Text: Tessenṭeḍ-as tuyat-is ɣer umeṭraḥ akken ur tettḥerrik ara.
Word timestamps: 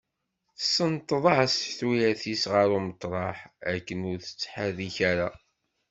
Tessenṭeḍ-as 0.57 1.55
tuyat-is 1.77 2.43
ɣer 2.53 2.67
umeṭraḥ 2.77 3.37
akken 3.71 3.99
ur 4.11 4.17
tettḥerrik 4.21 4.97
ara. 5.11 5.29